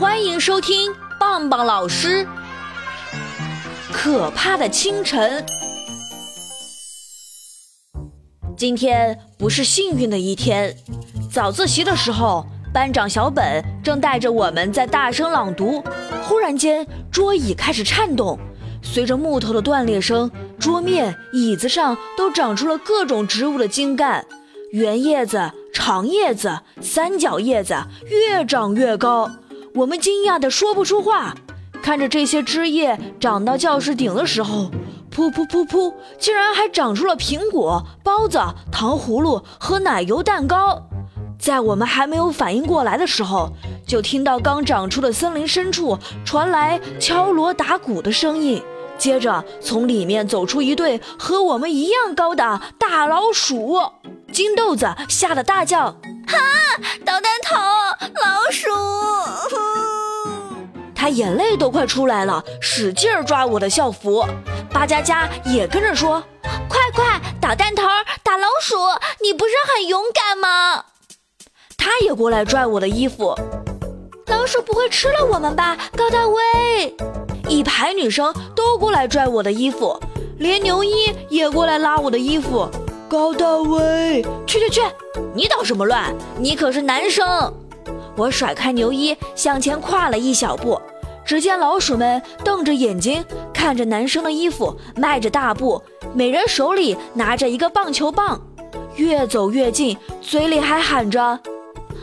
[0.00, 2.26] 欢迎收听棒棒老师。
[3.92, 5.44] 可怕的清晨，
[8.56, 10.76] 今天不是幸运的一天。
[11.30, 15.82] 早自习的时候，班长小本正带着我们在大声朗读，
[16.24, 18.36] 忽然间桌椅开始颤动，
[18.82, 24.26] 随着木头的断裂声，桌面、椅子上都长出了各种植物的茎干，
[24.72, 27.76] 圆叶子、长叶子、三角叶子
[28.08, 29.30] 越长越高。
[29.74, 31.34] 我们惊讶的说不出话，
[31.82, 34.70] 看着这些枝叶长到教室顶的时候，
[35.12, 38.38] 噗噗噗噗，竟然还长出了苹果、包子、
[38.70, 40.80] 糖葫芦和奶油蛋糕。
[41.40, 43.50] 在我们还没有反应过来的时候，
[43.84, 48.62] 就听到刚长出的森林深处传来敲锣打鼓的声音，
[48.96, 53.76] 接着从里面走出一对和我们一样高的大老鼠。
[54.30, 55.86] 金豆子吓得大叫
[56.30, 56.38] ：“啊，
[57.04, 57.56] 捣蛋头，
[58.22, 58.68] 老鼠！”
[61.04, 64.26] 他眼泪都快出来了，使劲抓我的校服。
[64.72, 66.24] 巴佳佳也跟着说
[66.66, 67.82] ：“快快，捣蛋头，
[68.22, 68.74] 打老鼠！
[69.22, 70.82] 你不是很勇敢吗？”
[71.76, 73.34] 他也过来拽我的衣服。
[74.28, 75.76] 老鼠不会吃了我们吧？
[75.94, 76.96] 高大威！
[77.50, 80.00] 一排女生都过来拽我的衣服，
[80.38, 82.66] 连牛一也过来拉我的衣服。
[83.10, 84.80] 高大威，去去去！
[85.34, 86.14] 你捣什么乱？
[86.38, 87.52] 你可是男生！
[88.16, 90.80] 我甩开牛一，向前跨了一小步。
[91.24, 98.40] 只见老鼠们瞪着眼睛看着男生的衣服，迈着大步，每人手里拿着一个棒球棒，
[98.96, 101.40] 越走越近，嘴里还喊着：“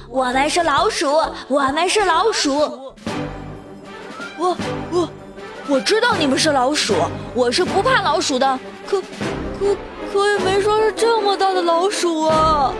[0.09, 1.07] 我们是老鼠，
[1.47, 2.51] 我们是老鼠。”
[4.39, 4.57] 我
[4.91, 5.09] 我
[5.67, 6.95] 我知道你们是老鼠，
[7.35, 8.59] 我是不怕老鼠的。
[8.87, 8.99] 可
[9.59, 9.77] 可
[10.11, 12.73] 可也没说是这么大的老鼠啊！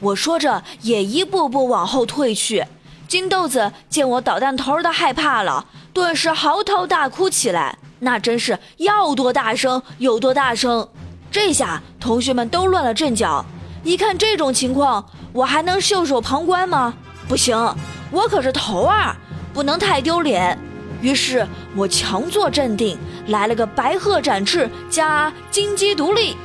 [0.00, 2.64] 我说着也一步步往后退去。
[3.08, 5.64] 金豆子见我捣蛋头的害怕了，
[5.94, 10.86] 顿时嚎啕大哭起来，那真是要多大声有多大声。
[11.30, 13.42] 这下同学们都乱了阵脚。
[13.82, 16.92] 一看这种情况，我还能袖手旁观吗？
[17.26, 17.56] 不行，
[18.10, 19.16] 我可是头儿，
[19.54, 20.58] 不能太丢脸。
[21.00, 26.36] 于是我强作镇定，来了个白鹤展翅加金鸡独立。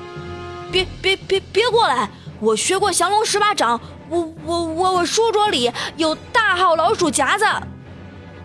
[0.71, 2.09] 别别别别过来！
[2.43, 3.79] 我学过降龙十八掌。
[4.09, 7.45] 我我我我书桌里有大号老鼠夹子，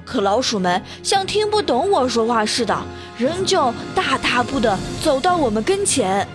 [0.05, 2.81] 可老鼠们像听不懂我说话似的，
[3.19, 6.27] 仍旧大踏步的走到我们跟前。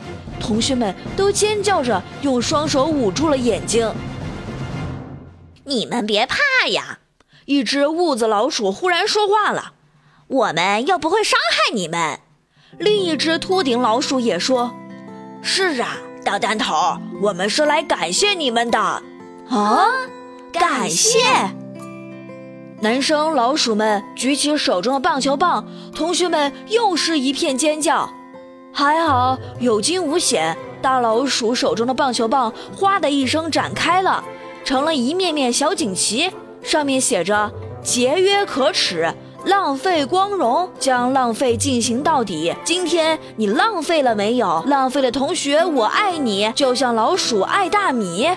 [0.42, 3.90] 同学们都尖叫着，用双手捂住了眼睛。
[5.64, 6.38] 你们别怕
[6.68, 7.00] 呀！
[7.46, 9.72] 一只痦子老鼠忽然说话了
[10.28, 12.20] ：“我们又不会伤害你们。”
[12.78, 14.74] 另一只秃顶老鼠也说
[15.42, 18.80] ：“是啊，捣蛋头，我们是来感谢你们的。”
[19.50, 19.86] 啊！
[20.52, 21.20] 感谢！
[22.82, 28.10] 男生老鼠们举起手中的棒球棒，同学们又是一片尖叫。
[28.72, 34.24] 还好有惊无险，大老鼠手中的棒球棒哗的一声展开了，
[34.64, 36.32] 成了一面面小锦旗，
[36.62, 37.52] 上面写着
[37.84, 39.14] “节约可耻，
[39.46, 42.56] 浪费光荣，将浪费进行到底”。
[42.64, 44.64] 今天你浪费了没有？
[44.68, 48.30] 浪费的同学，我爱你，就像老鼠爱大米。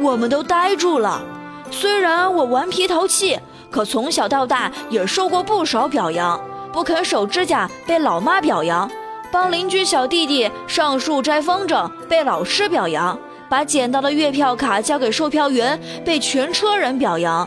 [0.00, 1.22] 我们都呆住了。
[1.70, 3.38] 虽然我顽皮淘气，
[3.70, 6.40] 可从小到大也受过不少表扬。
[6.72, 8.90] 不肯手指甲被老妈表扬，
[9.30, 13.18] 帮邻居小弟弟上树摘风筝被老师表扬，
[13.50, 17.46] 把捡到的月票卡交给售票员被全车人表扬。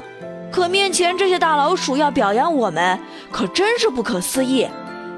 [0.55, 2.97] 可面前这些大老鼠要表扬我们，
[3.29, 4.65] 可真是不可思议。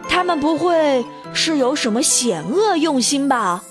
[0.09, 3.62] 他们不会是有什么险恶用心吧？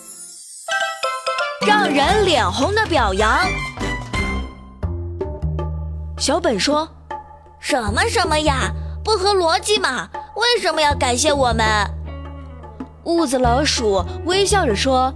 [1.67, 3.41] 让人脸红的表扬，
[6.17, 6.89] 小本说
[7.59, 8.71] ：“什么什么呀，
[9.03, 10.09] 不合逻辑嘛？
[10.37, 11.67] 为什么要感谢我们？”
[13.03, 15.13] 痦子老鼠微笑着说：“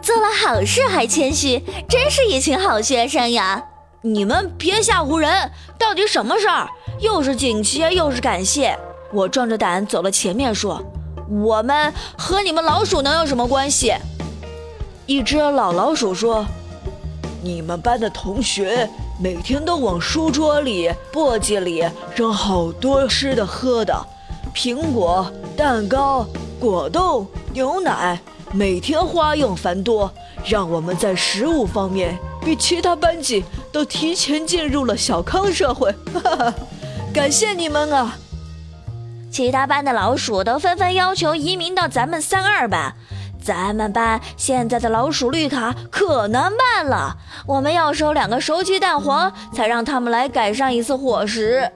[0.00, 3.64] 做了好事还谦虚，真是一群好学生呀！
[4.02, 6.68] 你们别吓唬人，到底什么事儿？
[7.00, 8.78] 又是锦旗，又是感谢。”
[9.12, 10.82] 我壮着胆走了前面说
[11.28, 13.92] ：“我们和你们老鼠能有什么关系？”
[15.06, 16.44] 一只老老鼠说
[17.42, 21.84] ：“你们班的同学每天都往书桌里、簸箕里
[22.14, 24.06] 扔好多吃的喝的，
[24.54, 26.26] 苹果、蛋糕、
[26.60, 28.20] 果冻、牛奶，
[28.52, 30.12] 每天花样繁多，
[30.44, 32.18] 让我们在食物方面
[32.48, 35.92] 比其他班级都提前进入了小康社会。
[36.14, 36.54] 哈哈，
[37.12, 38.16] 感谢你们啊！
[39.30, 42.94] 其他班的老鼠都纷纷要求移民到咱们三二班。”
[43.44, 51.70] 咱们班现在的老鼠绿卡可难办了，我们要收两个熟鸡蛋黄，才让他们来改善一次伙食。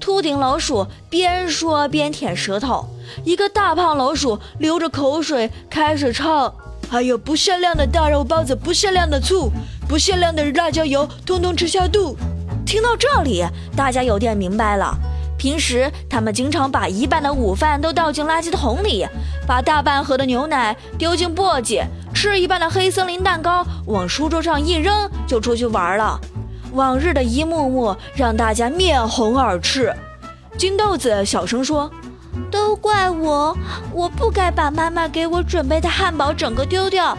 [0.00, 2.86] 秃顶老鼠边说边舔舌头，
[3.24, 6.52] 一个大胖老鼠流着口水开始唱
[6.90, 9.50] ：“还有不限量的大肉包子，不限量的醋，
[9.88, 12.16] 不限量的辣椒油，通通吃下肚。”
[12.64, 13.44] 听到这里，
[13.76, 14.94] 大家有点明白了。
[15.38, 19.06] 平时他们经常把一半的午饭都倒进垃圾桶里，
[19.46, 26.20] 把大半盒的牛奶丢进簸箕，吃一半的黑森林蛋糕往书桌上一扔就出去玩了。
[26.72, 29.94] 往日的一幕幕让大家面红耳赤。
[30.58, 31.90] 金豆子小声说
[32.50, 33.56] ：“都怪我，
[33.92, 37.16] 我不该把妈妈给我准备的汉堡整个丢掉，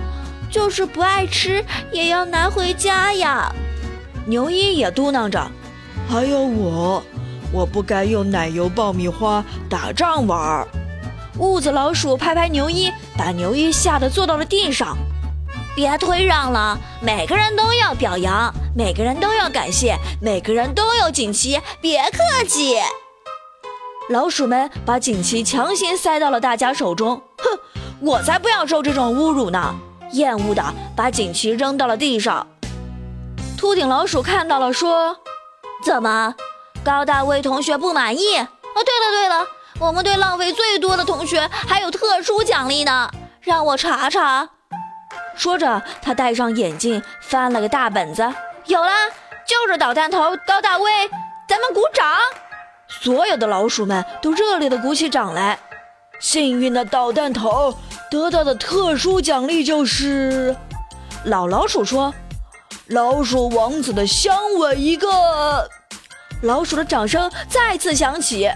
[0.50, 3.52] 就是不爱吃也要拿回家呀。”
[4.26, 5.50] 牛一也嘟囔着
[6.08, 7.04] ：“还有我，
[7.52, 10.68] 我不该用奶油爆米花打仗玩。”儿。”
[11.40, 14.98] 痦子老鼠拍拍牛一，把牛一吓得坐到了地上。
[15.74, 22.76] 别推让了，每个人都要表扬，每个人都要感谢，每个人都有锦旗，别客气。
[24.10, 27.22] 老鼠们把锦旗强行塞到了大家手中。
[27.38, 27.60] 哼，
[28.02, 29.76] 我才不要受这种侮辱呢！
[30.14, 30.64] 厌恶的
[30.96, 32.48] 把锦旗扔到了地上。
[33.56, 35.16] 秃顶老鼠看到了，说
[35.86, 36.34] ：“怎么，
[36.84, 38.38] 高大卫同学不满意？
[38.38, 38.48] 哦，
[38.84, 39.46] 对了对了，
[39.80, 44.50] 我们队浪费最多的同学还有特殊奖励呢，让我查查。”
[45.38, 48.28] 说着，他戴上眼镜，翻了个大本子，
[48.66, 48.92] 有啦，
[49.46, 51.08] 就是捣蛋头高大威，
[51.48, 52.08] 咱们鼓掌！
[53.02, 55.60] 所有的老鼠们都热烈地鼓起掌来。
[56.20, 57.74] 幸运的捣蛋头
[58.12, 60.56] 得到的特殊奖励就是，
[61.26, 62.14] 老老鼠说。
[62.88, 65.08] 老鼠王子的香吻一个，
[66.42, 68.50] 老鼠的掌声再次响起。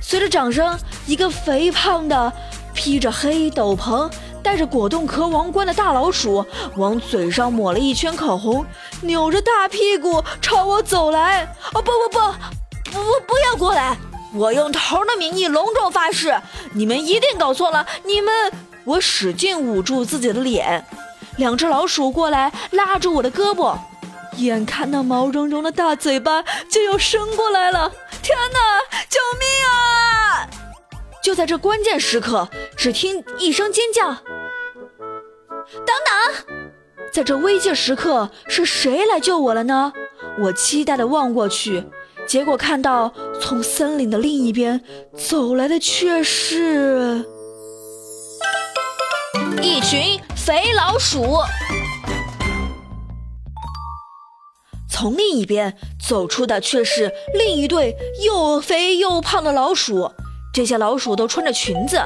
[0.00, 2.32] 随着掌声，一个肥胖的、
[2.72, 4.08] 披着黑斗篷、
[4.44, 8.64] 戴着果冻壳王冠的大老鼠，往嘴上抹了一圈口红，
[9.02, 11.42] 扭着大屁股朝我走来。
[11.74, 12.92] 哦不不不不
[13.26, 13.96] 不要过来！
[14.32, 16.40] 我用头的名义隆重发誓，
[16.72, 17.84] 你们一定搞错了。
[18.04, 18.52] 你们，
[18.84, 20.84] 我使劲捂住自己的脸。
[21.36, 23.76] 两只老鼠过来拉住我的胳膊，
[24.36, 27.90] 眼看那毛茸茸的大嘴巴就要伸过来了，
[28.22, 28.58] 天哪！
[29.08, 30.46] 救命啊！
[31.22, 34.14] 就在这关键时刻，只听一声尖叫
[35.84, 36.58] ：“等等！”
[37.12, 39.92] 在这危急时刻，是谁来救我了呢？
[40.38, 41.84] 我期待地望过去，
[42.26, 44.80] 结果看到从森林的另一边
[45.16, 47.24] 走来的却是
[49.62, 50.20] 一群。
[50.36, 51.38] 肥老鼠
[54.90, 57.94] 从另一边走出的却是另一对
[58.24, 60.10] 又肥又胖的老鼠。
[60.52, 62.02] 这些老鼠都穿着裙子，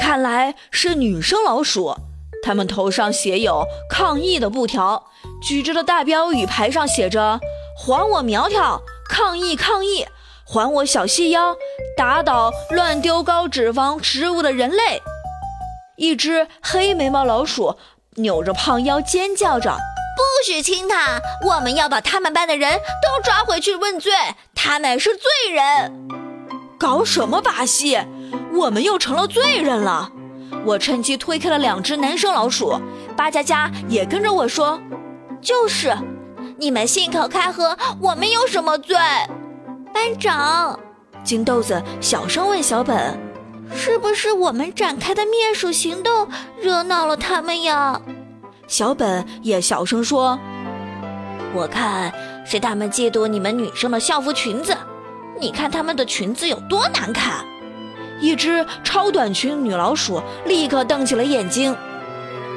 [0.00, 1.94] 看来是女生老鼠。
[2.42, 5.10] 它们头上写有抗议的布条，
[5.42, 7.38] 举着的大标语牌上写着
[7.76, 8.80] ：“还我苗条，
[9.12, 10.06] 抗议抗议，
[10.46, 11.54] 还我小细腰，
[11.94, 15.02] 打倒乱丢高脂肪食物的人类。”
[15.96, 17.76] 一只黑眉毛老鼠
[18.16, 19.70] 扭着胖腰尖叫着
[20.16, 21.20] ：“不许亲他！
[21.46, 24.10] 我们要把他们班的人都抓回去问罪，
[24.54, 26.08] 他们是罪人！”
[26.80, 27.98] 搞什么把戏？
[28.54, 30.10] 我们又成了罪人了！
[30.64, 32.80] 我趁机推开了两只男生老鼠，
[33.14, 34.80] 巴佳佳也跟着我说
[35.42, 35.94] ：“就是，
[36.62, 38.96] 你们信口开河，我们有什么罪？”
[39.92, 40.78] 班长，
[41.24, 43.18] 金豆子小声问小本。
[43.74, 46.28] 是不是我们展开的灭鼠行动
[46.60, 48.00] 惹恼了他们呀？
[48.68, 50.38] 小本也小声说
[51.52, 52.12] ：“我看
[52.46, 54.76] 是他们嫉妒你们女生的校服裙子。
[55.40, 57.44] 你看他们的裙子有多难看！”
[58.22, 61.76] 一只超短裙女老鼠立刻瞪起了眼睛，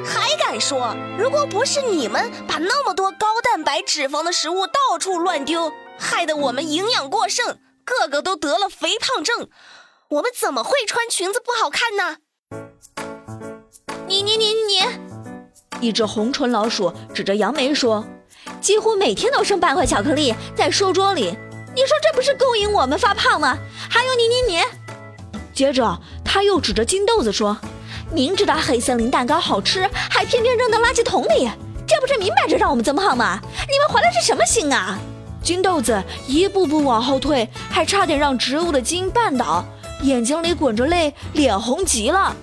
[0.06, 9.48] 还敢说，如果不是你们把那么多高蛋白脂肪的食物到处乱丢，害得我们营养过剩，个个都得了肥胖症。
[10.08, 12.18] 我们怎么会穿裙子不好看呢？
[14.06, 14.80] 你你你你！
[15.80, 18.06] 一只红唇老鼠指着杨梅说
[18.62, 21.36] ：“几乎每天都剩半块巧克力在书桌里，
[21.74, 23.58] 你说这不是勾引我们发胖吗？”
[23.90, 24.62] 还有你你你！
[25.52, 27.58] 接着他又指着金豆子说
[28.12, 31.50] ：“明知道黑森林蛋糕好吃，还偏偏扔到垃圾桶里，
[31.86, 33.40] 这不是明摆着让我们增胖吗？
[33.42, 34.98] 你们怀的是什么心啊？”
[35.42, 39.64] 金豆子一步步往后退，还差点让植物的基因绊倒。
[40.02, 42.34] 眼睛里滚着泪，脸红极了。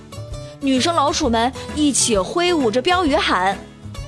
[0.59, 3.57] 女生老鼠们一起挥舞着标语喊：“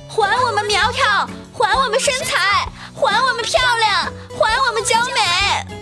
[0.08, 5.76] 还我们苗条，还我们身材，还我们漂亮，还我们娇美。”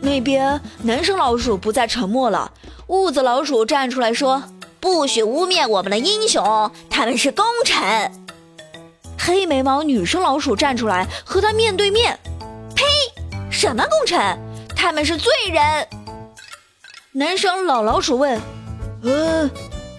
[0.00, 2.52] 那边男生老鼠不再沉默了，
[2.86, 4.42] 痦子老鼠站出来说
[4.82, 8.10] ：“不许污蔑我们的英雄，他们是功臣。
[9.16, 12.18] 黑眉毛女生老鼠站出来和他面对面。
[12.74, 12.82] 呸！
[13.48, 14.36] 什么功臣？
[14.74, 15.88] 他们是罪人。
[17.12, 18.40] 男生老老鼠问
[19.04, 19.48] ：“嗯，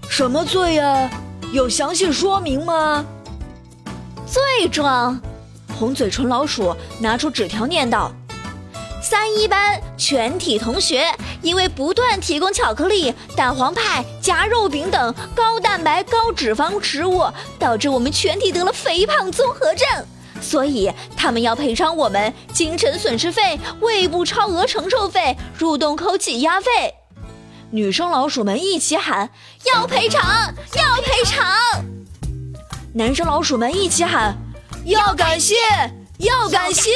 [0.10, 1.10] 什么罪呀？
[1.54, 3.06] 有详细说明吗？”
[4.28, 5.18] 罪状。
[5.80, 8.12] 红嘴唇老鼠拿出纸条念道。
[9.04, 11.06] 三一班全体同学
[11.42, 17.26] 因为不断提供巧克力、蛋黄派、夹肉饼等高蛋白、高脂肪食物，
[17.60, 19.88] 导致我们全体得了肥胖综合症，
[20.42, 26.96] 所以他们要赔偿我们精神损失费、胃部超额承受费、入洞口挤压费。
[27.72, 29.30] 女生老鼠们一起喊
[29.76, 30.22] ：“要赔偿！
[30.76, 31.46] 要赔偿！”
[32.96, 34.38] 男生老鼠们一起喊
[34.86, 35.56] ：“要感谢！
[36.20, 36.90] 要感谢！”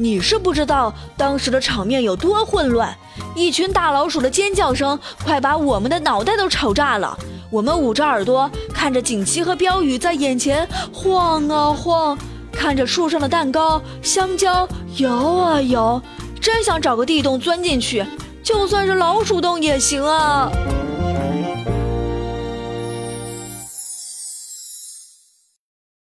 [0.00, 2.96] 你是不知道当时的场面有多混乱，
[3.36, 7.14] 一群大老鼠的尖叫声快把我们的脑袋都吵炸了。
[7.50, 12.16] 我们捂着耳朵，看着锦旗和标语在眼前晃啊晃，
[12.50, 14.66] 看着树上的蛋糕、香蕉
[14.96, 16.00] 摇啊摇，
[16.40, 18.02] 真想找个地洞钻进去，
[18.42, 20.50] 就算是老鼠洞也行啊。